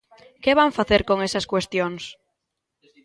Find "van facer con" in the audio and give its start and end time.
0.59-1.17